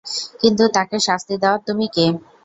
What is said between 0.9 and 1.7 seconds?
শাস্তি দেওয়ার